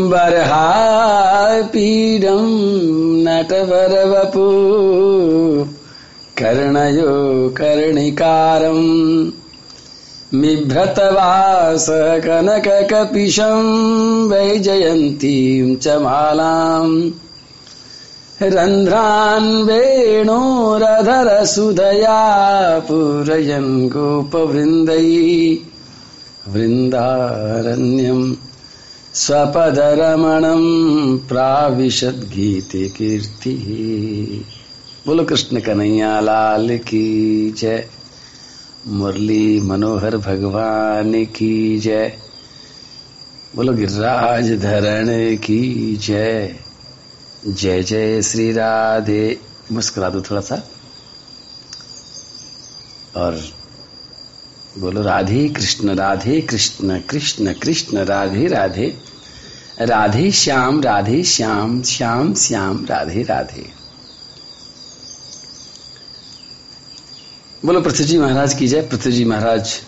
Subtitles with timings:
[0.00, 1.64] बर्हापीडं
[3.24, 4.46] नटवरवपु
[6.38, 7.14] कर्णयो
[7.58, 8.86] कर्णिकारम्
[10.40, 11.86] बिभ्रतवास
[12.26, 13.64] कनककपिशं
[14.30, 16.94] वैजयन्तीं च मालाम्
[18.54, 20.60] रन्ध्रान् वेणोरधरसुधया
[22.88, 25.08] पूरयन् गोपवृन्दै
[26.54, 28.28] वृन्दारण्यम्
[29.14, 30.62] स्वपदरमणं
[31.18, 33.64] प्राविशद्गीते कीर्तिः
[35.06, 37.88] बोलो कृष्ण कन्हैया, लाल की जय।
[38.86, 42.18] मुरली मनोहर भगवान की जय।
[43.56, 46.56] बोलो गिरिराज धरण की जय।
[47.46, 49.40] जय जय श्री राधे।
[49.72, 50.70] मुस्कुरा दो थोड़ा सा।
[53.16, 53.57] और
[54.78, 58.98] बोलो, राधे कृष्ण राधे कृष्ण कृष्ण कृष्ण, राधे राधे।
[59.80, 63.72] राधे श्याम राधे श्याम श्याम श्याम, राधे राधे।
[67.64, 69.80] बोलो, पृथ्वी जी महाराज की जय। पृथ्वी जी महाराज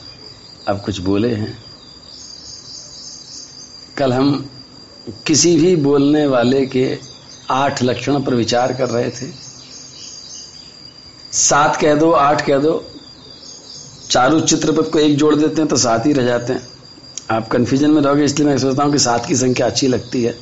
[0.68, 1.64] अब कुछ बोले हैं।
[3.96, 4.50] कल हम
[5.26, 6.98] किसी भी बोलने वाले के
[7.50, 9.32] आठ लक्षणों पर विचार कर रहे थे।
[11.32, 12.86] सात कह दो, आठ कह दो
[14.10, 16.68] चारों चित्रपथ को एक जोड़ देते हैं तो सात ही रह जाते हैं।
[17.30, 20.34] आप कंफ्यूजन में रहोगे, इसलिए मैं सोचता हूँ कि सात की संख्या अच्छी लगती है।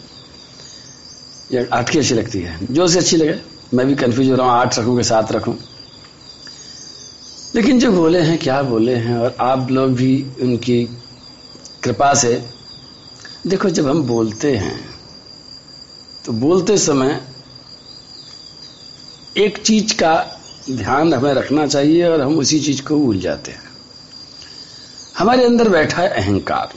[1.52, 3.40] या आठ की अच्छी लगती है। जो से अच्छी लगे,
[3.74, 5.56] मैं भी कन्फ्यूज़ हो रहा हूँ, आठ रखूँ कि सात रखूँ।
[7.54, 10.84] लेकिन जो बोले हैं, क्या बोले हैं, और आप लोग भी उनकी
[11.82, 12.44] कृपा से,
[13.46, 14.88] देखो, जब हम बोलते हैं
[16.24, 17.20] तो बोलते समय
[19.36, 20.37] एक चीज़ का
[20.70, 23.62] ध्यान हमें रखना चाहिए और हम उसी चीज़ को भूल जाते हैं।
[25.18, 26.72] हमारे अंदर बैठा है अहंकार।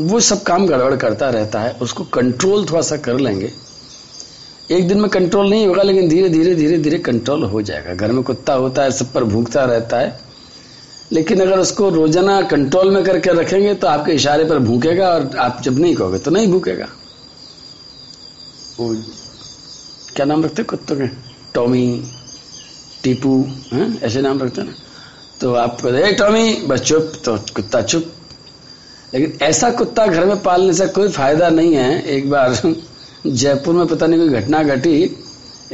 [0.00, 3.52] वो सब काम गड़बड़ करता रहता है उसको कंट्रोल थोड़ा सा कर लेंगे।
[4.70, 8.12] एक दिन में कंट्रोल नहीं होगा लेकिन धीरे धीरे धीरे धीरे कंट्रोल हो जाएगा। घर
[8.12, 10.18] में कुत्ता होता है सब पर भूखता रहता है।
[11.12, 15.60] लेकिन अगर उसको रोज़ाना कंट्रोल में करके रखेंगे तो आपके इशारे पर भूखेगा और आप
[15.62, 16.88] जब नहीं कहोगे तो नहीं भूखेगा।
[18.80, 18.94] वो
[20.16, 21.06] क्या नाम रखते कुत्तों के?
[21.54, 21.86] टॉमी
[23.02, 23.98] टीपू, है?
[24.02, 24.74] ऐसे नाम रखते ना।
[25.40, 28.12] तो आप कहते टॉमी, बस चुप। तो कुत्ता चुप।
[29.14, 32.74] लेकिन ऐसा कुत्ता घर में पालने से कोई फ़ायदा नहीं है। एक बार
[33.26, 35.16] जयपुर में पता नहीं कोई घटना घटी।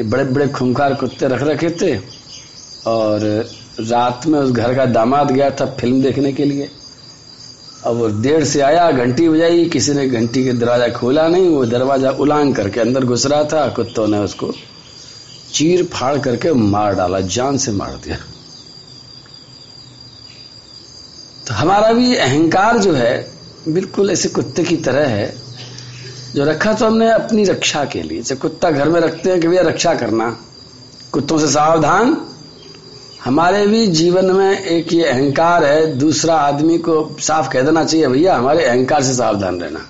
[0.02, 1.98] बड़े बड़े खूंखार कुत्ते रख रखे थे।
[2.86, 3.48] और
[3.80, 6.70] रात में उस घर का दामाद गया था फ़िल्म देखने के लिए।
[7.84, 11.64] अब वो देर से आया, घंटी बजाई, किसी ने घंटी के दरवाज़ा खोला नहीं, वो
[11.64, 14.52] दरवाज़ा उलांग करके अंदर घुस रहा था, कुत्तों ने उसको
[15.56, 18.16] चीर फाड़ करके मार डाला, जान से मार दिया।
[21.48, 23.32] तो हमारा भी अहंकार जो है,
[23.68, 25.36] बिल्कुल ऐसे कुत्ते की तरह है,
[26.34, 29.48] जो रखा तो हमने अपनी रक्षा के लिए। जब कुत्ता घर में रखते हैं कि
[29.48, 30.38] भैया रक्षा करना,
[31.12, 32.26] कुत्तों से सावधान।
[33.24, 38.06] हमारे भी जीवन में एक ये अहंकार है, दूसरा आदमी को साफ़ कह देना चाहिए,
[38.06, 39.80] भैया, हमारे अहंकार से सावधान रहना।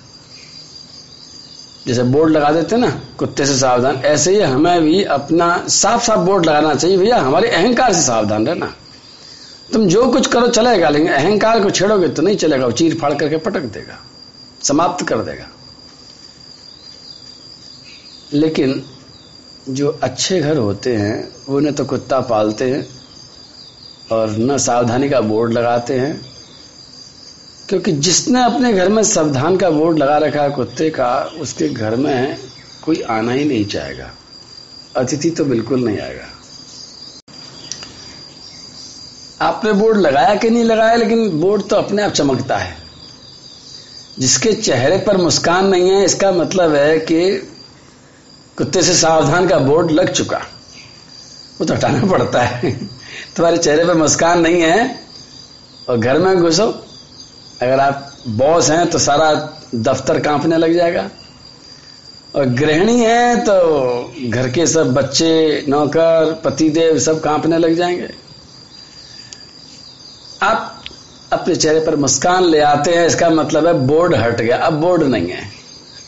[1.87, 6.19] जैसे बोर्ड लगा देते ना, कुत्ते से सावधान। ऐसे ही हमें भी अपना साफ़ साफ़
[6.19, 8.73] बोर्ड लगाना चाहिए, भैया, हमारे अहंकार से सावधान रहना।
[9.73, 13.13] तुम जो कुछ करो चलेगा, लेकिन अहंकार को छेड़ोगे तो नहीं चलेगा, वो चीर फाड़
[13.13, 13.99] करके पटक देगा,
[14.61, 15.47] समाप्त कर देगा।
[18.33, 18.83] लेकिन
[19.69, 22.87] जो अच्छे घर होते हैं, वो न तो कुत्ता पालते हैं
[24.11, 26.36] और न सावधानी का बोर्ड लगाते हैं
[27.69, 31.95] क्योंकि जिसने अपने घर में सावधान का बोर्ड लगा रखा है, कुत्ते का, उसके घर
[31.95, 32.37] में
[32.85, 34.11] कोई आना ही नहीं चाहेगा।
[34.95, 36.25] अतिथि तो बिल्कुल नहीं आएगा।
[39.41, 42.77] आपने बोर्ड लगाया कि नहीं लगाया, लेकिन बोर्ड तो अपने आप चमकता है।
[44.19, 47.37] जिसके चेहरे पर मुस्कान नहीं है, इसका मतलब है कि
[48.57, 50.37] कुत्ते से सावधान का बोर्ड लग चुका।
[51.59, 52.71] वो तो हटाना पड़ता है।
[53.35, 54.99] तुम्हारे चेहरे पर मुस्कान नहीं है
[55.89, 56.83] और घर में घुसो।
[57.61, 59.33] अगर आप बॉस हैं तो सारा
[59.75, 61.09] दफ्तर कांपने लग जाएगा।
[62.35, 68.09] और गृहिणी है तो घर के सब बच्चे, नौकर, पतिदेव सब कांपने लग जाएँगे।
[70.41, 70.83] आप
[71.33, 75.03] अपने चेहरे पर मुस्कान ले आते हैं, इसका मतलब है बोर्ड हट गया। अब बोर्ड
[75.03, 75.49] नहीं है।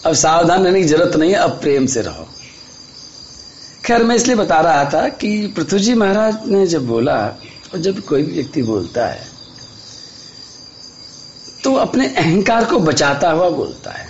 [0.06, 2.28] अब सावधान रहने की ज़रूरत नहीं है, अब प्रेम से रहो।
[3.86, 7.18] खैर, मैं इसलिए बता रहा था कि पृथ्वी जी महाराज ने जब बोला,
[7.74, 9.39] और जब कोई भी व्यक्ति बोलता है
[11.64, 14.08] तो अपने अहंकार को बचाता हुआ बोलता है।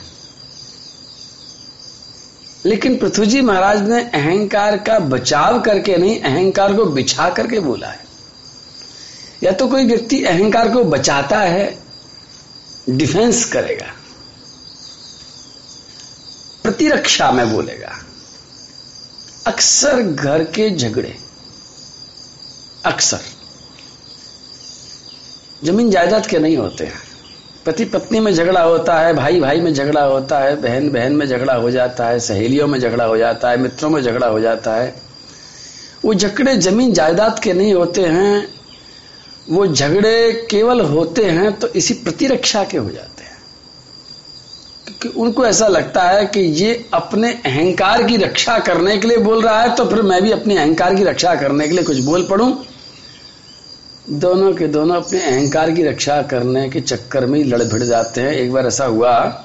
[2.65, 7.87] लेकिन पृथ्वी जी महाराज ने अहंकार का बचाव करके नहीं, अहंकार को बिछा करके बोला
[7.87, 8.05] है।
[9.43, 11.77] या तो कोई व्यक्ति अहंकार को बचाता है,
[12.89, 13.93] डिफेंस करेगा,
[16.63, 17.95] प्रतिरक्षा में बोलेगा।
[19.47, 21.17] अक्सर घर के झगड़े,
[22.85, 23.19] अक्सर,
[25.63, 27.08] ज़मीन जायदाद के नहीं होते हैं।
[27.65, 31.25] पति पत्नी में झगड़ा होता है भाई भाई में झगड़ा होता है बहन बहन में
[31.27, 34.75] झगड़ा हो जाता है, सहेलियों में झगड़ा हो जाता है, मित्रों में झगड़ा हो जाता
[34.75, 34.93] है।
[36.05, 38.47] वो झगड़े ज़मीन जायदाद के नहीं होते हैं,
[39.49, 43.37] वो झगड़े केवल होते हैं तो इसी प्रतिरक्षा के हो जाते हैं।
[44.87, 49.41] क्योंकि उनको ऐसा लगता है कि ये अपने अहंकार की रक्षा करने के लिए बोल
[49.41, 52.27] रहा है तो फिर मैं भी अपने अहंकार की रक्षा करने के लिए कुछ बोल
[52.29, 52.51] पड़ूं।
[54.11, 58.31] दोनों के दोनों अपने अहंकार की रक्षा करने के चक्कर में लड़ भिड़ जाते हैं।
[58.31, 59.43] एक बार ऐसा हुआ,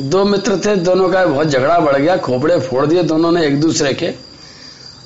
[0.00, 3.60] दो मित्र थे, दोनों का बहुत झगड़ा बढ़ गया, खोपड़े फोड़ दिए दोनों ने एक
[3.60, 4.10] दूसरे के।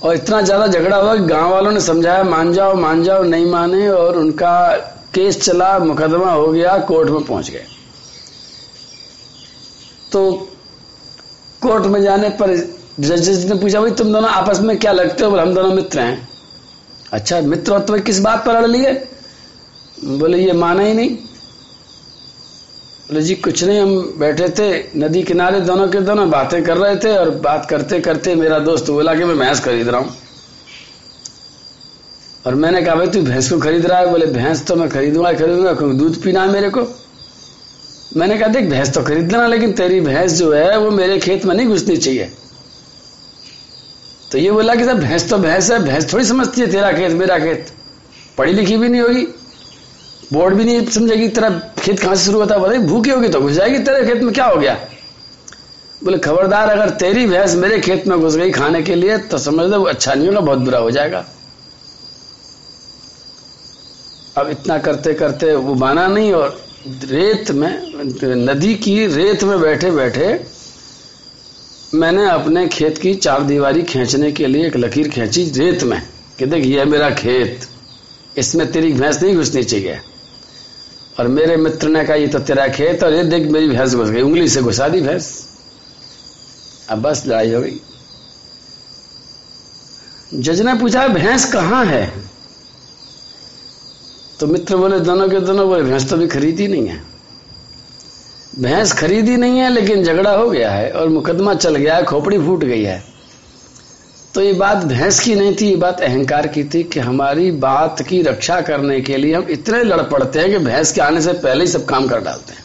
[0.02, 3.46] और इतना ज़्यादा झगड़ा हुआ कि गाँव वालों ने समझाया, मान जाओ मान जाओ, नहीं
[3.46, 4.70] माने, और उनका
[5.14, 7.64] केस चला, मुकदमा हो गया, कोर्ट में पहुँच गए।
[10.12, 10.32] तो
[11.62, 12.54] कोर्ट में जाने पर
[13.00, 15.36] जजेस ने पूछा, भाई, तुम दोनों आपस में क्या लगते हो?
[15.36, 16.35] हम दोनों मित्र हैं।
[17.16, 18.92] अच्छा मित्र तुम्हें किस बात पर अड़ लिए?
[20.04, 21.10] बोले, ये माना ही नहीं।
[23.08, 26.96] बोले, जी, कुछ नहीं, हम बैठे थे, नदी किनारे, दोनों के दोनों बातें कर रहे
[26.96, 30.16] थे और बात करते करते मेरा दोस्त बोला कि मैं भैंस खरीद रहा हूँ।
[32.46, 34.10] और मैंने कहा, भाई, तू भैंस को खरीद रहा है?
[34.10, 36.80] बोले, भैंस तो मैं खरीदूँगा खरीदूँगा क्योंकि दूध पीना है मेरे को?
[38.16, 41.44] मैंने कहा, देख, भैंस तो खरीद लेना लेकिन तेरी भैंस जो है, वो मेरे खेत
[41.44, 42.32] में नहीं घुसनी चाहिए।
[44.32, 47.12] तो ये बोला कि साहब, भैंस तो भैंस है, भैंस थोड़ी समझती है, तेरा खेत,
[47.12, 47.70] मेरा खेत।
[48.38, 49.22] पढ़ी लिखी भी नहीं होगी,
[50.32, 52.78] बोर्ड भी नहीं समझेगी, तेरा खेत कहाँ से शुरू होता है?
[52.86, 54.74] भूखी होगी तो घुस जाएगी, तेरे खेत में क्या हो गया?
[56.00, 59.70] बोले, खबरदार, अगर तेरी भैंस मेरे खेत में घुस गई खाने के लिए तो समझ
[59.70, 61.24] लो अच्छा नहीं होगा, बहुत बुरा हो जाएगा।
[64.36, 66.60] अब इतना करते करते वो माना नहीं, और
[67.04, 67.92] रेत में,
[68.46, 70.26] नदी की रेत में बैठे बैठे
[71.94, 76.02] मैंने अपने खेत की चार दीवारी खींचने के लिए एक लकीर खींची रेत में,
[76.38, 77.68] कि देख, ये मेरा खेत,
[78.38, 80.00] इसमें तेरी भैंस नहीं घुसनी चाहिए।
[81.20, 84.08] और मेरे मित्र ने कहा, ये तो तेरा खेत और ये देख, मेरी भैंस घुस
[84.08, 85.48] गई, उंगली से घुसा दी भैंस।
[86.90, 87.80] अब बस लड़ाई हो गई।
[90.34, 92.12] जज ने पूछा भैंस कहाँ है?
[94.40, 97.15] तो मित्र बोले, दोनों के दोनों बोले भैंस तो भी खरीदी नहीं है।
[98.56, 102.38] भैंस खरीदी नहीं है, लेकिन झगड़ा हो गया है और मुकदमा चल गया है, खोपड़ी
[102.38, 103.02] फूट गई है।
[104.34, 108.00] तो ये बात भैंस की नहीं थी, ये बात अहंकार की थी कि हमारी बात
[108.02, 111.32] की रक्षा करने के लिए हम इतने लड़ पड़ते हैं कि भैंस के आने से
[111.32, 112.64] पहले ही सब काम कर डालते हैं।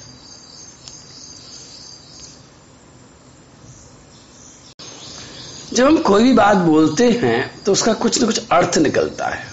[5.74, 9.44] जब हम कोई भी बात बोलते हैं तो उसका कुछ ना कुछ अर्थ निकलता है।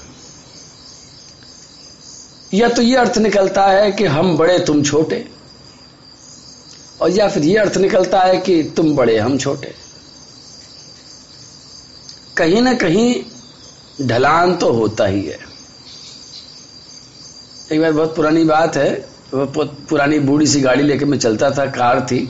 [2.55, 5.38] या तो ये अर्थ निकलता है कि हम बड़े, तुम छोटे।
[7.01, 9.75] और या फिर यह अर्थ निकलता है कि तुम बड़े, हम छोटे।
[12.37, 15.39] कहीं ना कहीं ढलान तो होता ही है।
[17.73, 18.91] एक बार बहुत पुरानी बात है
[19.35, 22.21] पुरानी बूढ़ी सी गाड़ी लेके मैं चलता था, कार थी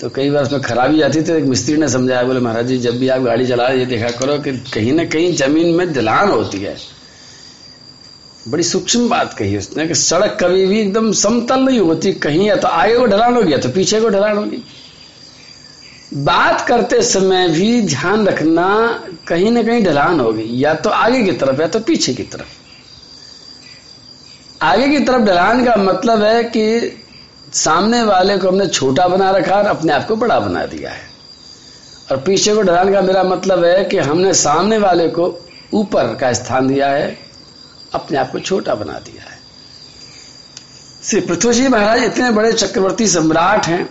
[0.00, 2.98] तो कई बार उसमें खराबी आती थी एक मिस्त्री ने समझाया, बोले, महाराज जी, जब
[2.98, 6.30] भी आप गाड़ी चला रहे ये देखा करो कि कहीं ना कहीं ज़मीन में ढलान
[6.30, 6.76] होती है।
[8.48, 12.56] बड़ी सूक्ष्म बात कही उसने कि सड़क कभी भी एकदम समतल नहीं होती, कहीं या
[12.56, 14.62] तो आगे को ढलान होगी या तो पीछे को ढलान होगी।
[16.14, 18.66] बात करते समय भी ध्यान रखना
[19.28, 22.60] कहीं ना कहीं ढलान होगी या तो आगे की तरफ़ या तो पीछे की तरफ़।
[24.60, 26.98] आगे की तरफ़ ढलान का मतलब है कि
[27.54, 31.10] सामने वाले को हमने छोटा बना रखा और अपने आप को बड़ा बना दिया है।
[32.10, 35.26] और पीछे को ढलान का मेरा मतलब है कि हमने सामने वाले को
[35.74, 37.31] ऊपर का स्थान दिया है
[37.94, 39.38] अपने आप को छोटा बना दिया है।
[41.04, 43.88] श्री पृथ्वी जी महाराज, इतने बड़े चक्रवर्ती सम्राट हैं।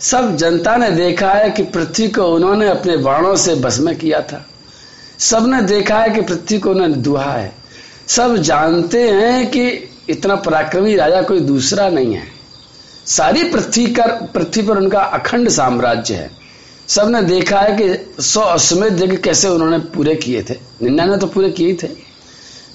[0.00, 4.46] सब जनता ने देखा है कि पृथ्वी को उन्होंने अपने बाणों से भस्म किया था।
[5.18, 7.54] सबने देखा है कि पृथ्वी को उन्होंने दुहा है।
[8.08, 12.24] सब जानते हैं कि इतना पराक्रमी राजा कोई दूसरा नहीं है।
[13.06, 16.30] सारी पृथ्वी कर, पृथ्वी पर उनका अखंड साम्राज्य है।
[16.88, 21.50] सबने देखा है कि सौ अश्वमेध यज्ञ कैसे उन्होंने पूरे किए थे। निन्यानवे तो पूरे
[21.50, 22.13] किए थे।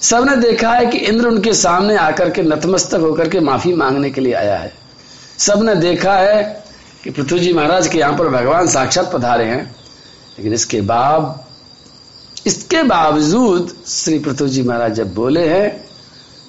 [0.02, 4.20] सबने देखा है कि इंद्र उनके सामने आकर के नतमस्तक होकर के माफ़ी मांगने के
[4.20, 4.72] लिए आया है।
[5.38, 6.42] सबने देखा है
[7.04, 9.62] कि पृथ्वी जी महाराज के यहाँ पर भगवान साक्षात पधारे हैं।
[10.38, 11.44] लेकिन इसके बाद
[12.46, 15.68] इसके बावजूद श्री पृथ्वी जी महाराज जब बोले हैं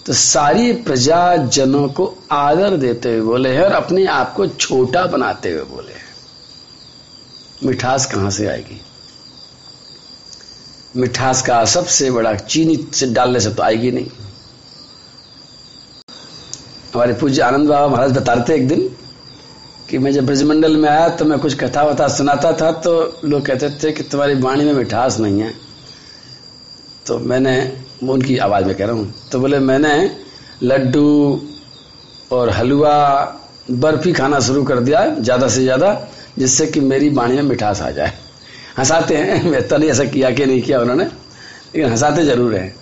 [0.06, 5.06] तो सारी प्रजा जनों को आदर देते हुए बोले हैं और अपने आप को छोटा
[5.06, 6.10] बनाते हुए बोले हैं।
[7.64, 8.82] मिठास कहाँ से आएगी?
[10.94, 14.08] मिठास का सबसे बड़ा चीनी से डालने से तो आएगी नहीं।
[16.94, 18.90] हमारे पूज्य आनंद बाबा महाराज बता रहे थे एक दिन
[19.90, 22.92] कि मैं जब ब्रजमंडल में आया तो मैं कुछ कथा वथा सुनाता था तो
[23.26, 25.54] लोग कहते थे कि तुम्हारी वाणी में मिठास नहीं है।
[27.08, 27.56] तो मैंने
[28.04, 29.94] उनकी आवाज़ में कह रहा हूँ तो बोले, मैंने
[30.64, 31.42] लड्डू
[32.32, 32.98] और हलवा,
[33.72, 35.94] बर्फ़ी खाना शुरू कर दिया, ज़्यादा से ज़्यादा,
[36.38, 38.14] जिससे कि मेरी वाणी में मिठास आ जाए।
[38.78, 42.76] हंसाते हैं। तो नहीं ऐसा किया कि नहीं किया उन्होंने, लेकिन हंसाते ज़रूर हैं।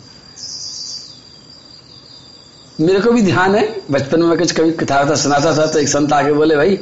[2.82, 5.80] मेरे को भी ध्यान है, बचपन में मैं कुछ कभी कथा था सुनाता था तो
[5.80, 6.80] एक संत आके बोले, भाई,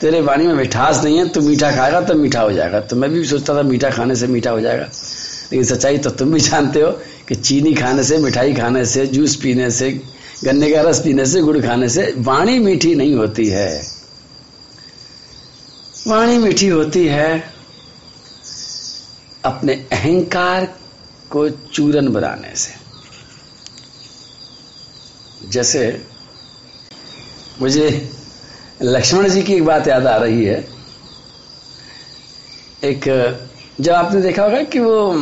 [0.00, 3.10] तेरे वाणी में मिठास नहीं है, तू मीठा खाएगा तो मीठा हो जाएगा। तो मैं
[3.10, 4.84] भी सोचता था, मीठा खाने से मीठा हो जाएगा।
[5.52, 6.90] लेकिन सच्चाई तो तुम भी जानते हो
[7.28, 10.00] कि चीनी खाने से, मिठाई खाने से, जूस पीने से,
[10.44, 13.86] गन्ने का रस पीने से, गुड़ खाने से वाणी मीठी नहीं होती है।
[16.06, 17.59] वाणी मीठी होती है
[19.44, 20.64] अपने अहंकार
[21.30, 22.74] को चूरन बनाने से।
[25.48, 25.80] जैसे
[27.60, 28.10] मुझे
[28.82, 30.58] लक्ष्मण जी की एक बात याद आ रही है।
[32.84, 33.08] एक,
[33.80, 35.12] जब आपने देखा होगा कि वो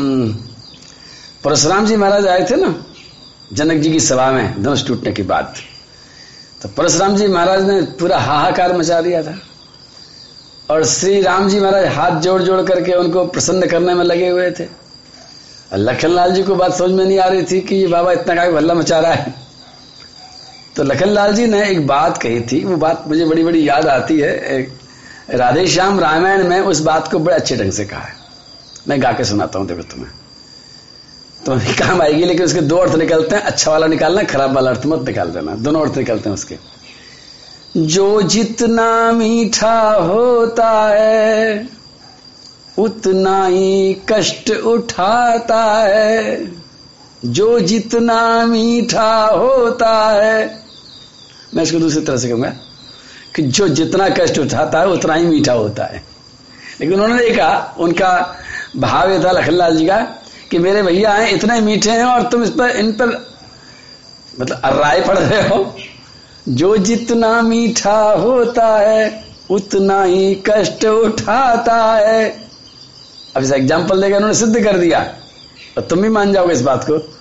[1.45, 2.75] परशुराम जी महाराज आए थे ना,
[3.53, 5.55] जनक जी की सभा में, धनुष टूटने के बाद
[6.63, 9.39] तो परशुराम जी महाराज ने पूरा हाहाकार मचा दिया था।
[10.71, 14.51] और श्री राम जी महाराज हाथ जोड़ जोड़ करके उनको प्रसन्न करने में लगे हुए
[14.51, 14.67] थे।
[15.75, 18.51] लखनलाल जी को बात समझ में नहीं आ रही थी कि ये बाबा इतना का
[18.51, 19.35] भल्ला मचा रहा है।
[20.77, 24.21] तो लखनलाल जी ने एक बात कही थी, वो बात मुझे बड़ी बड़ी याद आती
[24.21, 24.73] है। एक
[25.31, 28.15] राधे श्याम रामायण में उस बात को बड़े अच्छे ढंग से कहा है।
[28.89, 30.13] मैं गा के सुनाता हूँ, देखो तुम्हें।
[31.47, 34.87] तुम्हें काम आएगी, लेकिन उसके दो अर्थ निकलते हैं। अच्छा वाला निकालना, खराब वाला अर्थ
[34.87, 36.78] मत निकाल देना। दोनों अर्थ निकलते हैं उसके।
[37.77, 41.69] जो जितना मीठा होता है,
[42.79, 46.53] उतना ही कष्ट उठाता है।
[47.25, 50.61] जो जितना मीठा होता है,
[51.55, 52.53] मैं इसको दूसरी तरह से कहूँगा
[53.37, 56.05] कि जो जितना कष्ट उठाता है, उतना ही मीठा होता है।
[56.81, 58.37] लेकिन उन्होंने देखा, उनका
[58.77, 60.01] भाव ये था लखनलाल जी का
[60.51, 63.07] कि मेरे भैया हैं, इतने मीठे हैं और तुम इस पर, इन पर
[64.41, 65.77] मतलब राय पड़ रहे हो।
[66.49, 72.49] जो जितना मीठा होता है, उतना ही कष्ट उठाता है।
[73.37, 75.01] अब इस एग्ज़ाम्पल देकर उन्होंने सिद्ध कर दिया।
[75.79, 77.19] और तुम भी मान जाओगे इस बात को।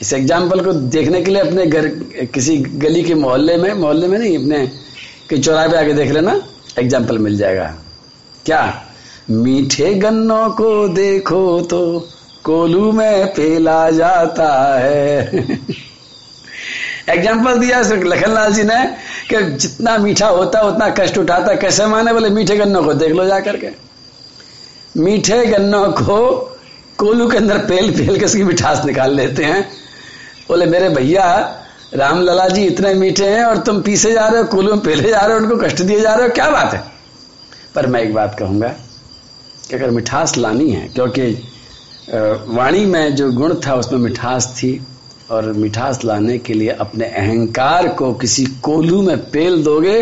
[0.00, 1.88] इस एग्ज़ाम्पल को देखने के लिए अपने घर,
[2.34, 4.66] किसी गली के मोहल्ले में मोहल्ले में नहीं, अपने
[5.28, 6.42] के चौराहे पे आके देख लेना।
[6.78, 7.74] एग्ज़ाम्पल मिल जाएगा।
[8.46, 8.82] क्या?
[9.30, 12.08] मीठे गन्नों को देखो तो
[12.44, 15.42] कोलू में पेला जाता है।
[17.08, 18.84] एग्ज़ाम्पल दिया लखनलाल जी ने,
[19.30, 23.24] कि जितना मीठा होता, उतना कष्ट उठाता। कैसे माने बोले, मीठे गन्नों को देख लो
[23.26, 23.70] जा करके।
[24.96, 26.18] मीठे गन्नों को
[26.98, 29.62] कोलू के अंदर पेल पेल के उसकी मिठास निकाल लेते हैं।
[30.48, 31.26] बोले, मेरे भैया
[31.94, 35.08] राम लला जी इतने मीठे हैं और तुम पीसे जा रहे हो, कोलू में पेले
[35.10, 36.82] जा रहे हो, उनको कष्ट दिए जा रहे हो, क्या बात है?
[37.74, 38.68] पर मैं एक बात कहूँगा
[39.68, 41.30] कि अगर मिठास लानी है, क्योंकि
[42.48, 44.72] वाणी में जो गुण था, उसमें मिठास थी।
[45.32, 50.00] और मिठास लाने के लिए अपने अहंकार को किसी कोलू में पेल दोगे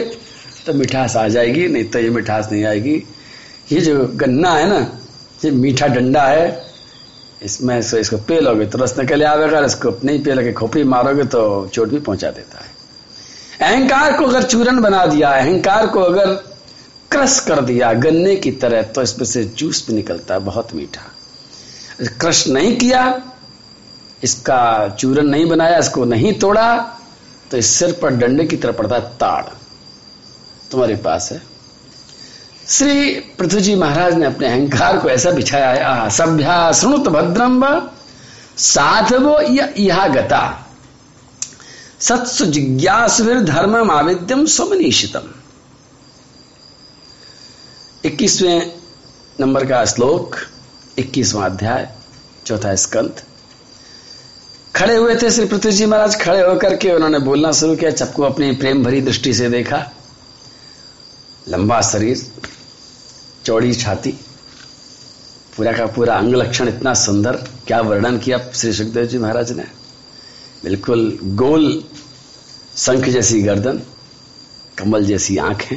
[0.66, 2.94] तो मिठास आ जाएगी, नहीं तो ये मिठास नहीं आएगी।
[3.72, 4.80] ये जो गन्ना है ना,
[5.44, 6.62] ये मीठा डंडा है,
[7.42, 11.40] इसमें इसको इसको पेलोगे तो रस निकले आवेगा इसको नहीं पेल के खोपड़ी मारोगे तो
[11.72, 12.68] चोट भी पहुँचा देता है।
[13.62, 16.34] अहंकार को अगर चूरन बना दिया, अहंकार को अगर
[17.10, 21.10] क्रश कर दिया गन्ने की तरह तो इसमें से जूस भी निकलता है बहुत मीठा।
[22.20, 23.02] क्रश नहीं किया
[24.22, 26.76] इसका चूरन नहीं बनाया, इसको नहीं तोड़ा
[27.50, 29.44] तो इस सिर पर डंडे की तरह पड़ता है ताड़।
[30.70, 31.40] तुम्हारे पास है।
[32.68, 37.64] श्री पृथ्वी जी महाराज ने अपने अहंकार को ऐसा बिछाया है सभ्या सुनुत भद्रम
[38.58, 40.42] साधवो यह गता।
[42.00, 45.28] सत्सु जिज्ञासुर धर्म आविद्यम सुमनीषितम
[48.04, 48.72] इक्कीसवें
[49.40, 50.36] नंबर का श्लोक,
[50.98, 51.88] इक्कीसवां अध्याय,
[52.46, 53.20] चौथा स्कंद
[54.80, 58.22] खड़े हुए थे, श्री पृथ्वी जी महाराज, खड़े होकर के उन्होंने बोलना शुरू किया, चपको
[58.22, 59.92] अपनी प्रेम भरी दृष्टि से देखा।
[61.48, 62.22] लंबा शरीर,
[63.44, 64.10] चौड़ी छाती,
[65.56, 69.64] पूरा का पूरा अंग लक्षण इतना सुंदर, क्या वर्णन किया श्री सुखदेव जी महाराज ने?
[70.64, 71.84] बिल्कुल गोल
[72.76, 73.82] शंख जैसी गर्दन,
[74.78, 75.76] कमल जैसी आँखें,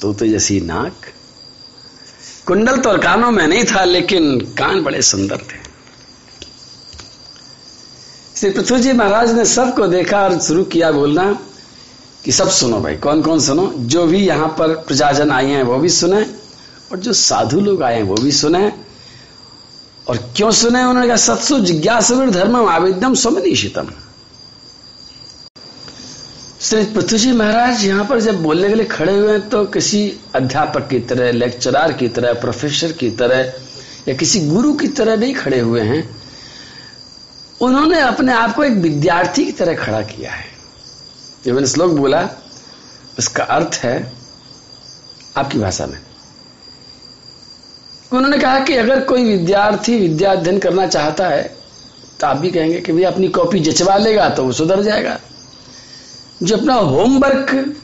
[0.00, 1.12] तोते जैसी नाक।
[2.46, 5.61] कुंडल तो कानों में नहीं था, लेकिन कान बड़े सुंदर थे।
[8.42, 11.24] श्री पृथ्वी जी महाराज ने सबको देखा और शुरू किया बोलना
[12.24, 13.66] कि सब सुनो भाई कौन कौन सुनो?
[13.78, 16.22] जो भी यहाँ पर प्रजाजन आए हैं, वो भी सुने
[16.92, 18.72] और जो साधु लोग आए हैं, वो भी सुने।
[20.08, 20.82] और क्यों सुने?
[20.82, 23.90] उन्होंने कहा, सत्सु जिज्ञासवीर धर्म आवेद्यम स्वमनीषितम
[26.60, 30.02] श्री पृथ्वी जी महाराज यहाँ पर जब बोलने के लिए खड़े हुए हैं तो किसी
[30.34, 33.52] अध्यापक की तरह, लेक्चरार की तरह, प्रोफेसर की तरह,
[34.08, 36.21] या किसी गुरु की तरह नहीं खड़े हुए हैं।
[37.62, 40.44] उन्होंने अपने आप को एक विद्यार्थी की तरह खड़ा किया है।
[41.44, 42.28] जो मैंने श्लोक बोला
[43.18, 44.12] उसका अर्थ है,
[45.36, 45.98] आपकी भाषा में।
[48.12, 51.42] उन्होंने कहा कि अगर कोई विद्यार्थी विद्या अध्ययन करना चाहता है
[52.20, 55.18] तो आप भी कहेंगे कि भाई अपनी कॉपी जचवा लेगा तो वो सुधर जाएगा।
[56.42, 57.74] जो अपना होमवर्क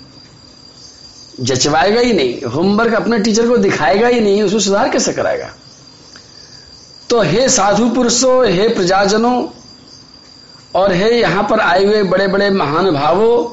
[1.40, 5.50] जचवाएगा ही नहीं, होमवर्क अपने टीचर को दिखाएगा ही नहीं उसको सुधार कैसे कराएगा?
[7.11, 9.42] तो हे साधु पुरुषों, हे प्रजाजनों
[10.75, 13.45] और हे यहाँ पर आए हुए बड़े बड़े महान महानुभावों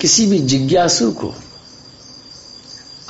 [0.00, 1.34] किसी भी जिज्ञासु को,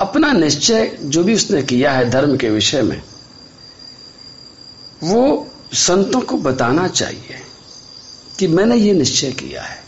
[0.01, 3.01] अपना निश्चय जो भी उसने किया है धर्म के विषय में,
[5.03, 7.39] वो संतों को बताना चाहिए
[8.39, 9.83] कि मैंने ये निश्चय किया है,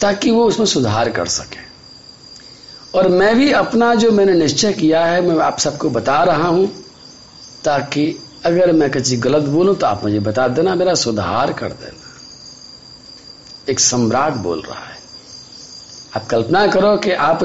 [0.00, 1.64] ताकि वो उसमें सुधार कर सके।
[2.98, 6.84] और मैं भी अपना जो मैंने निश्चय किया है, मैं आप सबको बता रहा हूँ,
[7.64, 12.10] ताकि अगर मैं किसी गलत बोलूँ तो आप मुझे बता देना, मेरा सुधार कर देना।
[13.68, 14.98] एक सम्राट बोल रहा है।
[16.16, 17.44] आप कल्पना करो कि आप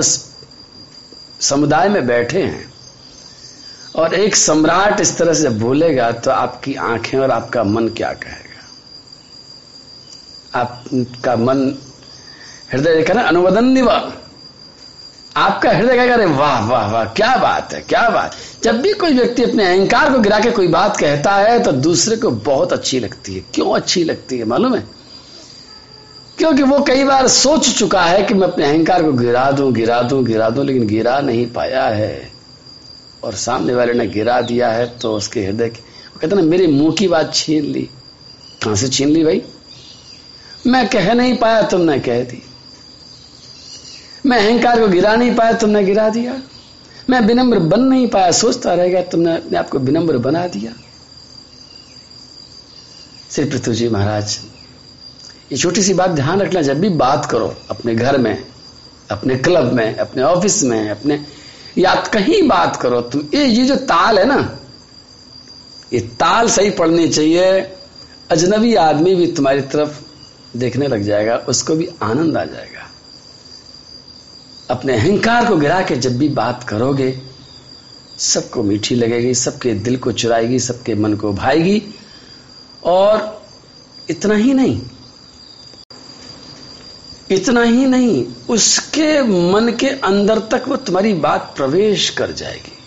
[1.41, 2.73] समुदाय में बैठे हैं
[3.95, 8.47] और एक सम्राट इस तरह से बोलेगा तो आपकी आँखें और आपका मन क्या कहेगा?
[10.55, 11.77] आपका मन,
[12.71, 13.97] हृदय देखा ना, अनुवदन निवा
[15.35, 19.13] आपका हृदय कहेगा, अरे वाह वाह वाह, क्या बात है, क्या बात जब भी कोई
[19.13, 22.99] व्यक्ति अपने अहंकार को गिरा के कोई बात कहता है तो दूसरे को बहुत अच्छी
[22.99, 24.83] लगती है। क्यों अच्छी लगती है, मालूम है?
[26.37, 30.01] क्योंकि वो कई बार सोच चुका है कि मैं अपने अहंकार को गिरा दूँ गिरा
[30.01, 32.31] दूँ गिरा दूँ, लेकिन गिरा नहीं पाया है।
[33.23, 35.81] और सामने वाले ने गिरा दिया है तो उसके हृदय की
[36.21, 37.89] कहते ना, मेरे मुँह की बात छीन ली।
[38.63, 39.41] कहाँ से छीन ली भाई?
[40.67, 42.41] मैं कह नहीं पाया, तुमने कह दी।
[44.25, 46.41] मैं अहंकार को गिरा नहीं पाया, तुमने गिरा दिया।
[47.09, 50.73] मैं विनम्र बन नहीं पाया, सोचता रह गया, तुमने अपने आप को विनम्र बना दिया।
[53.31, 54.39] श्री पृथ्वी जी महाराज,
[55.51, 58.43] ये छोटी सी बात ध्यान रखना, जब भी बात करो अपने घर में,
[59.11, 61.19] अपने क्लब में, अपने ऑफ़िस में, अपने
[61.77, 64.39] या कहीं बात करो, तुम ये ये जो ताल है ना,
[65.93, 67.59] ये ताल सही पड़नी चाहिए।
[68.31, 69.99] अजनबी आदमी भी तुम्हारी तरफ़
[70.57, 72.78] देखने लग जाएगा, उसको भी आनंद आ जाएगा।
[74.69, 77.21] अपने अहंकार को गिरा के जब भी बात करोगे,
[78.19, 81.81] सबको मीठी लगेगी, सबके दिल को चुराएगी, सबके मन को भाएगी,
[82.83, 83.43] और
[84.09, 84.81] इतना ही नहीं,
[87.31, 92.77] इतना ही नहीं, उसके मन के अंदर तक वो तुम्हारी बात प्रवेश कर जाएगी,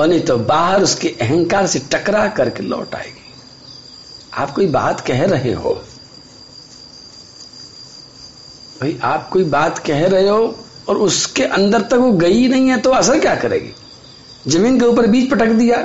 [0.00, 3.20] और नहीं तो बाहर उसके अहंकार से टकरा करके लौट आएगी।
[4.34, 5.80] आप कोई बात कह रहे हो
[8.82, 10.54] भाई, आप कोई बात कह रहे हो
[10.88, 13.70] और उसके अंदर तक वो गई नहीं है तो असर क्या करेगी?
[14.48, 15.76] ज़मीन के ऊपर बीज पटक दिया,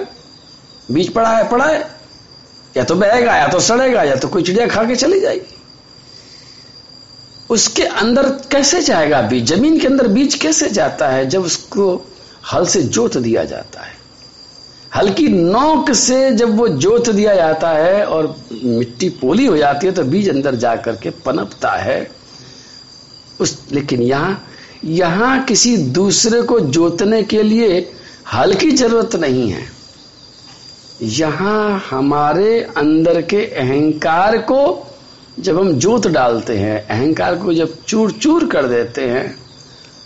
[0.92, 1.80] बीज पड़ा है पड़ा है।
[2.78, 5.56] या तो बहेगा, या तो सड़ेगा, या तो कोई चिड़िया खा के चली जाएगी।
[7.50, 9.54] उसके अंदर कैसे जाएगा बीज?
[9.54, 11.94] ज़मीन के अंदर बीज कैसे जाता है जब उसको
[12.54, 13.96] हल से जोत दिया जाता है?
[14.96, 19.94] हल्की नोक से जब वो जोत दिया जाता है और मिट्टी पोली हो जाती है
[19.94, 22.17] तो बीज अंदर जाकर के पनपता है।
[23.40, 24.44] उस, लेकिन यहाँ
[24.86, 27.80] यहाँ किसी दूसरे को जोतने के लिए
[28.34, 29.66] हल की ज़रूरत नहीं है।
[31.04, 34.62] यहाँ हमारे अंदर के अहंकार को
[35.40, 39.28] जब हम जोत डालते हैं, अहंकार को जब चूर चूर कर देते हैं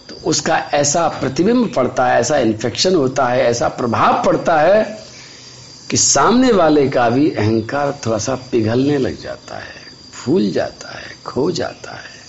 [0.10, 4.84] तो उसका ऐसा प्रतिबिंब पड़ता है, ऐसा इन्फेक्शन होता है, ऐसा प्रभाव पड़ता है
[5.90, 9.80] कि सामने वाले का भी अहंकार थोड़ा सा पिघलने लग जाता है,
[10.14, 12.20] फूल जाता है, खो जाता है।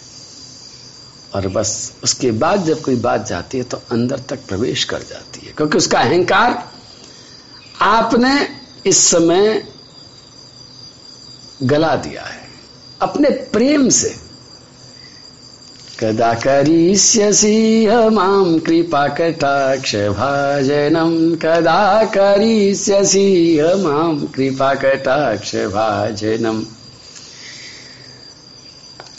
[1.35, 5.47] और बस उसके बाद जब कोई बात जाती है तो अंदर तक प्रवेश कर जाती
[5.47, 6.69] है। क्योंकि उसका अहंकार
[7.81, 8.49] आपने
[8.87, 9.69] इस समय
[11.63, 12.49] गला दिया है।
[13.03, 14.17] अपने प्रेम से।
[16.01, 26.65] कदा करिष्यसि माँ कृपाकटाक्षभाजनं कदा करिष्यसि माँ कृपाकटाक्षभाजनम्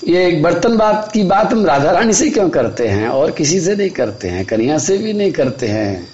[0.08, 3.08] ये एक बर्तन बात की बात हम राधा रानी से क्यों करते हैं?
[3.10, 6.08] और किसी से नहीं करते हैं कन्या से भी नहीं करते हैं,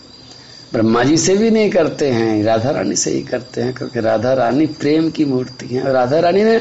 [0.73, 4.33] ब्रह्मा जी से भी नहीं करते हैं राधा रानी से ही करते हैं, क्योंकि राधा
[4.33, 6.55] रानी प्रेम की मूर्ति है। और राधा रानी ने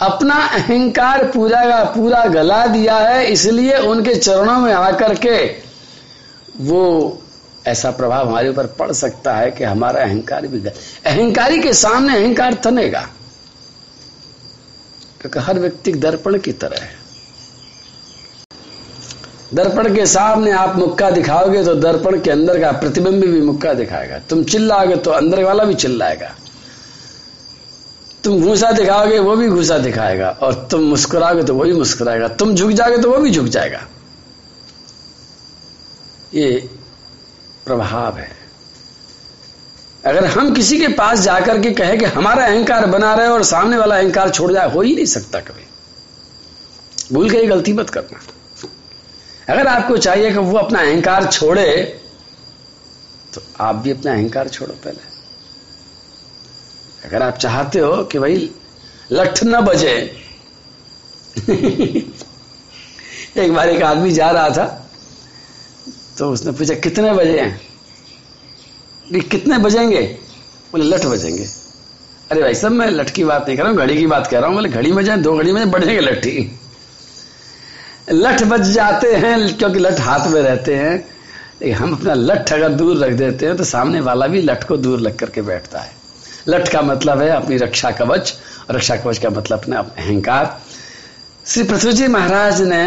[0.00, 5.36] अपना अहंकार पूरा का पूरा गला दिया है, इसलिए उनके चरणों में आकर के
[6.60, 7.20] वो
[7.66, 12.54] ऐसा प्रभाव हमारे ऊपर पड़ सकता है कि हमारा अहंकार भी अहंकारी के सामने अहंकार
[12.54, 13.06] तनेगा
[15.24, 16.88] क्योंकि हर व्यक्ति दर्पण की तरह है।
[19.54, 24.18] दर्पण के सामने आप मुक्का दिखाओगे तो दर्पण के अंदर का प्रतिबिंब भी मुक्का दिखाएगा।
[24.28, 26.34] तुम चिल्लाओगे तो अंदर वाला भी चिल्लाएगा।
[28.24, 32.54] तुम घूसा दिखाओगे वो भी घूसा दिखाएगा और तुम मुस्कुराओगे तो वो भी मुस्कुराएगा। तुम
[32.54, 33.80] झुक जाओगे तो वो भी झुक जाएगा।
[36.34, 36.68] ये
[37.66, 38.43] प्रभाव है।
[40.06, 43.76] अगर हम किसी के पास जाकर के कहे कि हमारा अहंकार बना रहे और सामने
[43.76, 45.66] वाला अहंकार छोड़ जाए, हो ही नहीं सकता कभी।
[47.12, 48.20] भूल के गलती मत करना।
[49.48, 52.00] अगर आपको चाहिए कि वो अपना अहंकार छोड़े
[53.34, 55.02] तो आप भी अपना अहंकार छोड़ो पहले।
[57.08, 58.50] अगर आप चाहते हो कि भाई
[59.12, 59.96] लठ न बजे।
[63.36, 64.90] एक बार एक आदमी जा रहा था
[66.18, 67.73] तो उसने पूछा, कितने बजे हैं?
[69.10, 70.00] कितने बजेंगे?
[70.72, 71.44] बोले, लठ बजेंगे।
[72.30, 74.38] अरे भाई सब मैं लठ की बात नहीं कर रहा हूँ, घड़ी की बात कर
[74.38, 76.50] रहा हूँ। बोले, घड़ी बजे दो घड़ी बजे बढ़ेंगे लट्ठी
[78.10, 82.96] लठ बज जाते हैं, क्योंकि लठ हाथ में रहते हैं। हम अपना लठ अगर दूर
[82.98, 85.92] रख देते हैं तो सामने वाला भी लठ को दूर लग करके बैठता है।
[86.48, 88.34] लठ का मतलब है अपनी रक्षा कवच
[88.70, 90.60] रक्षा कवच का मतलब अपना अहंकार।
[91.46, 92.84] श्री पृथ्वी जी महाराज ने,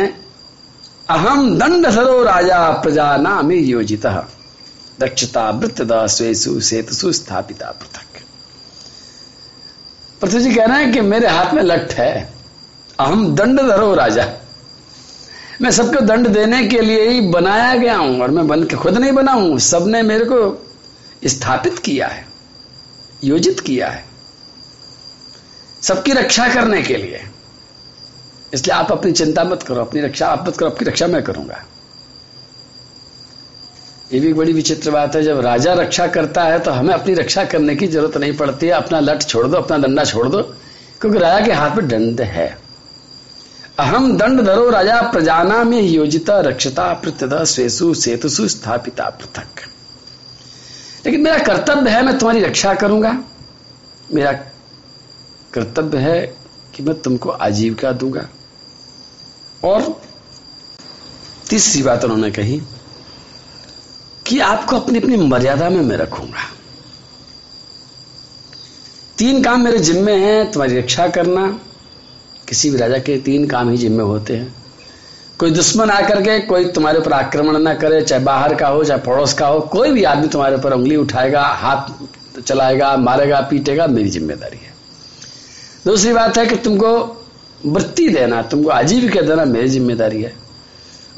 [1.10, 4.06] अहम दंड सरो राजा प्रजा नाम योजित।
[5.00, 8.22] दक्षता वृत्त स्वेसु सेतु स्थापिता पृथक।
[10.22, 12.14] पृथ्वी जी कह रहे हैं कि मेरे हाथ में लठ है।
[13.00, 14.26] अहम दंड धरो राजा।
[15.62, 18.98] मैं सबको दंड देने के लिए ही बनाया गया हूँ और मैं बन के खुद
[18.98, 20.40] नहीं बना हूँ। सबने मेरे को
[21.28, 22.26] स्थापित किया है,
[23.24, 24.04] योजित किया है
[25.82, 27.22] सबकी रक्षा करने के लिए।
[28.54, 31.64] इसलिए आप अपनी चिंता मत करो, अपनी रक्षा, आप मत करो, आपकी रक्षा मैं करूँगा।
[34.14, 37.44] ये भी बड़ी विचित्र बात है, जब राजा रक्षा करता है तो हमें अपनी रक्षा
[37.46, 40.42] करने की ज़रूरत नहीं पड़ती है। अपना लठ छोड़ दो, अपना डंडा छोड़ दो,
[41.02, 42.48] क्योंकि राजा के हाथ में दंड है।
[43.80, 49.68] अहम दंड धरो राजा प्रजाना में योजिता रक्षता प्रत्यदा स्वेसु सेतुसु स्थापिता पृथक।
[51.06, 53.12] लेकिन मेरा कर्तव्य है, मैं तुम्हारी रक्षा करूँगा।
[54.14, 54.32] मेरा
[55.54, 56.36] कर्तव्य है
[56.76, 58.28] कि मैं तुमको आजीविका दूँगा।
[59.64, 60.02] और
[61.50, 62.62] तीसरी बात उन्होंने कही
[64.28, 66.50] कि आपको अपनी अपनी मर्यादा में मैं रखूँगा।
[69.18, 71.60] तीन काम मेरे जिम्मे हैं, तुम्हारी रक्षा करना।
[72.48, 74.56] किसी भी राजा के तीन काम ही जिम्मे होते हैं।
[75.40, 79.02] कोई दुश्मन आकर के, कोई तुम्हारे ऊपर आक्रमण ना करे, चाहे बाहर का हो, चाहे
[79.02, 84.10] पड़ोस का हो, कोई भी आदमी तुम्हारे ऊपर उंगली उठाएगा, हाथ चलाएगा, मारेगा, पीटेगा, मेरी
[84.10, 84.74] ज़िम्मेदारी है।
[85.86, 87.24] दूसरी बात है कि तुमको
[87.66, 90.36] वृत्ति देना, तुमको आजीविका देना मेरी ज़िम्मेदारी है।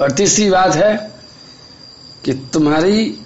[0.01, 1.18] और तीसरी बात है
[2.23, 3.17] कि तुम्हारी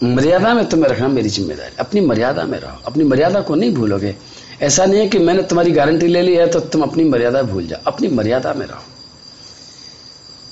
[0.00, 4.14] मर्यादा में तुम्हें रखना मेरी ज़िम्मेदारी। अपनी मर्यादा में रहो। अपनी मर्यादा को नहीं भूलोगे।
[4.62, 7.66] ऐसा नहीं है कि मैंने तुम्हारी गारंटी ले ली है तो तुम अपनी मर्यादा भूल
[7.66, 8.82] जाओ। अपनी मर्यादा में रहो।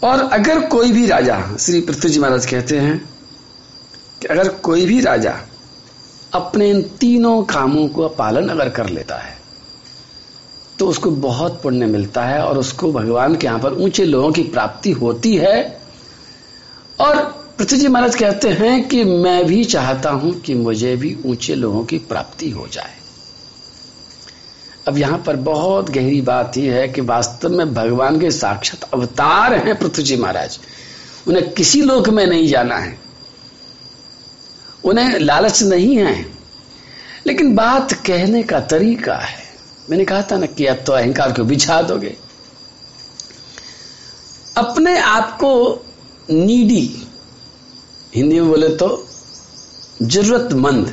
[0.03, 2.99] और अगर कोई भी राजा, श्री पृथ्वी जी महाराज कहते हैं
[4.21, 5.35] कि अगर कोई भी राजा
[6.35, 9.37] अपने इन तीनों कामों का पालन अगर कर लेता है
[10.79, 14.43] तो उसको बहुत पुण्य मिलता है और उसको भगवान के यहाँ पर ऊँचे लोगों की
[14.45, 15.81] प्राप्ति होती है।
[17.01, 21.55] और पृथ्वी जी महाराज कहते हैं कि मैं भी चाहता हूँ कि मुझे भी ऊँचे
[21.55, 22.95] लोगों की प्राप्ति हो जाए।
[24.89, 29.55] अब यहाँ पर बहुत गहरी बात यह है कि वास्तव में भगवान के साक्षात अवतार
[29.55, 30.59] हैं पृथ्वी जी महाराज।
[31.29, 32.99] उन्हें किसी लोक में नहीं जाना है।
[34.85, 36.27] उन्हें लालच नहीं है।
[37.27, 39.45] लेकिन बात कहने का तरीका है।
[39.91, 42.17] मैंने कहा था ना कि अब तो अहंकार को बिछा दोगे।
[44.57, 45.85] अपने आप को
[46.31, 47.04] नीडी
[48.15, 48.89] हिंदी में बोले तो
[50.03, 50.93] जरूरतमंद।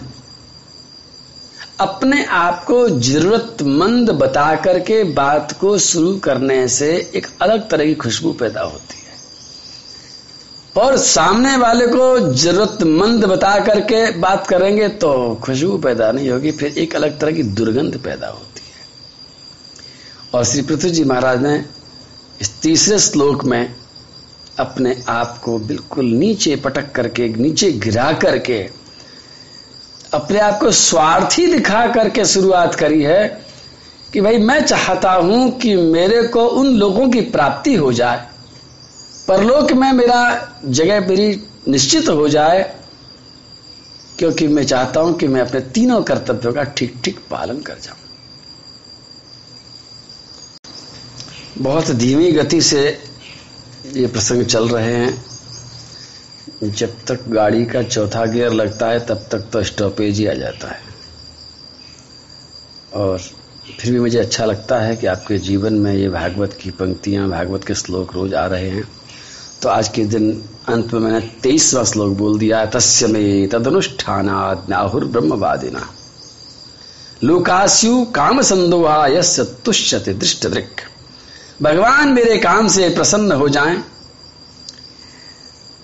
[1.79, 7.93] अपने आप को जरूरतमंद बता करके बात को शुरू करने से एक अलग तरह की
[7.95, 8.99] खुशबू पैदा होती है।
[10.75, 16.77] और सामने वाले को जरूरतमंद बता करके बात करेंगे तो खुशबू पैदा नहीं होगी, फिर
[16.77, 18.85] एक अलग तरह की दुर्गंध पैदा होती है।
[20.33, 21.65] और श्री पृथ्वी जी महाराज ने
[22.41, 23.75] इस तीसरे श्लोक में
[24.61, 28.59] अपने आप को बिल्कुल नीचे पटक करके, नीचे गिरा करके,
[30.13, 33.27] अपने आप को स्वार्थी दिखा करके शुरुआत करी है
[34.13, 38.27] कि भाई मैं चाहता हूँ कि मेरे को उन लोगों की प्राप्ति हो जाए।
[39.27, 40.21] परलोक में मेरा
[40.65, 41.29] जगह मेरी
[41.67, 42.61] निश्चित हो जाए,
[44.19, 47.97] क्योंकि मैं चाहता हूँ कि मैं अपने तीनों कर्तव्यों का ठीक ठीक पालन कर जाऊँ।
[51.59, 52.81] बहुत धीमी गति से
[53.93, 59.49] ये प्रसंग चल रहे हैं। जब तक गाड़ी का चौथा गियर लगता है, तब तक
[59.53, 60.79] तो स्टॉपेज ही आ जाता है।
[62.93, 63.17] और
[63.79, 67.63] फिर भी मुझे अच्छा लगता है कि आपके जीवन में ये भागवत की पंक्तियाँ, भागवत
[67.63, 68.87] के श्लोक रोज आ रहे हैं।
[69.61, 70.31] तो आज के दिन
[70.67, 74.65] अंत में मैंने तेईसवा श्लोक बोल दिया, तस्य में तदनुष्ठानाद
[75.05, 75.87] ब्रह्मवादिना
[77.23, 80.79] लोकास्यु काम संदोहा यश तुष्यते दृष्ट दृक्
[81.61, 83.83] भगवान मेरे काम से प्रसन्न हो जाएँ।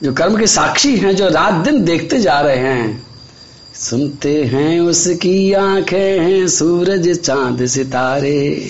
[0.04, 3.08] जो कर्म के साक्षी हैं, जो रात दिन देखते जा रहे हैं,
[3.76, 8.70] सुनते हैं उसकी आँखें हैं, सूरज चाँद सितारे।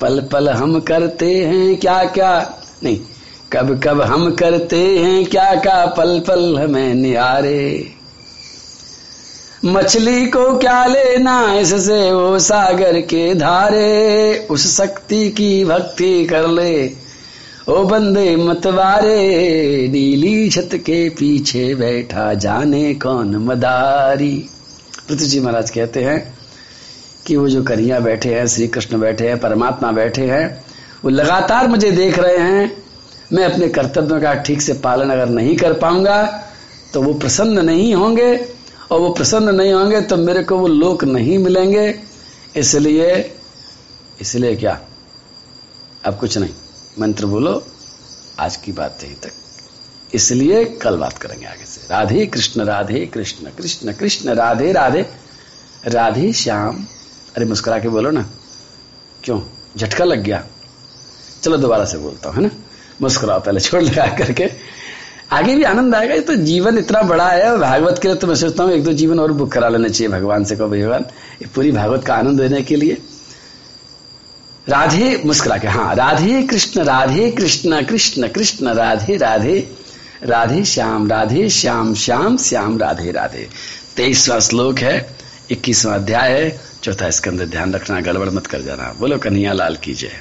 [0.00, 3.00] पल पल हम करते हैं क्या क्या नहीं,
[3.52, 7.93] कब कब हम करते हैं क्या क्या पल पल हमें निहारे।
[9.66, 12.12] मछली को क्या लेना इससे?
[12.12, 16.86] वो सागर के धारे उस शक्ति की भक्ति कर ले।
[17.68, 24.34] ओ बंदे मतवारे नीली छत के पीछे बैठा जाने कौन मदारी?
[25.08, 26.18] पृथ्वी जी महाराज कहते हैं
[27.26, 30.64] कि वो जो कन्हैया बैठे हैं, श्री कृष्ण बैठे हैं, परमात्मा बैठे हैं,
[31.04, 32.76] वो लगातार मुझे देख रहे हैं।
[33.32, 36.22] मैं अपने कर्तव्यों का ठीक से पालन अगर नहीं कर पाऊँगा
[36.94, 38.53] तो वो प्रसन्न नहीं होंगे।
[38.94, 42.00] और वो प्रसन्न नहीं होंगे तो मेरे को वो लोक नहीं मिलेंगे।
[42.56, 43.36] इसलिए
[44.20, 44.80] इसलिए क्या?
[46.04, 46.54] अब कुछ नहीं।
[47.00, 47.66] मंत्र बोलो,
[48.38, 49.32] आज की बात यहीं तक।
[50.14, 55.06] इसलिए कल बात करेंगे आगे से। राधे कृष्ण राधे कृष्ण कृष्ण कृष्ण, राधे राधे।
[55.86, 56.84] राधे श्याम।
[57.36, 58.30] अरे मुस्कुरा के बोलो ना।
[59.24, 59.40] क्यों?
[59.76, 60.44] झटका लग गया।
[61.42, 62.50] चलो दोबारा से बोलता हूँ, है ना?
[63.02, 64.46] मुस्कुराओ, पहले छोड़ लगा करके
[65.34, 68.62] आगे भी आनंद आएगा तो जीवन इतना बड़ा है भागवत के लिए तो मैं सोचता
[68.62, 71.04] हूँ, एक दो जीवन और बुक करा लेना चाहिए भगवान से, कहो भगवान,
[71.42, 72.98] ये पूरी भागवत का आनंद लेने के लिए।
[74.66, 79.58] राधे मुस्कुरा के हाँ राधे कृष्ण राधे कृष्ण कृष्ण कृष्ण, राधे राधे
[80.24, 83.48] राधे श्याम राधे श्याम श्याम श्याम, राधे राधे।
[83.96, 84.94] तेईसवा श्लोक है,
[85.50, 89.76] इक्कीसवा अध्याय है, चौथा इसके अंदर ध्यान रखना, गड़बड़ मत कर जाना। बोलो कन्हैया लाल
[89.76, 90.20] की जय।